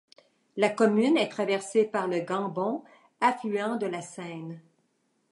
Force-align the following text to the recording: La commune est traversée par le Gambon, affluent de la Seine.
La 0.57 0.69
commune 0.69 1.15
est 1.15 1.29
traversée 1.29 1.83
par 1.85 2.07
le 2.07 2.21
Gambon, 2.21 2.83
affluent 3.19 3.77
de 3.77 3.85
la 3.85 4.01
Seine. 4.01 4.59